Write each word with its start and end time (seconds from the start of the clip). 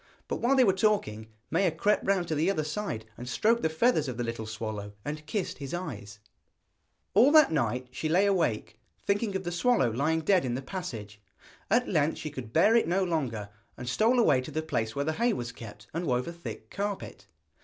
But 0.27 0.37
while 0.37 0.55
they 0.55 0.63
were 0.63 0.73
talking, 0.73 1.27
Maia 1.51 1.69
crept 1.69 2.03
round 2.03 2.27
to 2.29 2.33
the 2.33 2.49
other 2.49 2.63
side 2.63 3.05
and 3.19 3.29
stroked 3.29 3.61
the 3.61 3.69
feathers 3.69 4.07
of 4.07 4.17
the 4.17 4.23
little 4.23 4.47
swallow, 4.47 4.93
and 5.05 5.23
kissed 5.27 5.59
his 5.59 5.75
eyes. 5.75 6.17
All 7.13 7.31
that 7.33 7.51
night 7.51 7.87
she 7.91 8.09
lay 8.09 8.25
awake, 8.25 8.79
thinking 9.05 9.35
of 9.35 9.43
the 9.43 9.51
swallow 9.51 9.91
lying 9.91 10.21
dead 10.21 10.43
in 10.43 10.55
the 10.55 10.61
passage. 10.63 11.21
At 11.69 11.87
length 11.87 12.17
she 12.17 12.31
could 12.31 12.51
bear 12.51 12.75
it 12.75 12.87
no 12.87 13.03
longer, 13.03 13.49
and 13.77 13.87
stole 13.87 14.17
away 14.17 14.41
to 14.41 14.49
the 14.49 14.63
place 14.63 14.95
where 14.95 15.05
the 15.05 15.13
hay 15.13 15.33
was 15.33 15.51
kept, 15.51 15.85
and 15.93 16.07
wove 16.07 16.27
a 16.27 16.33
thick 16.33 16.71
carpet. 16.71 17.27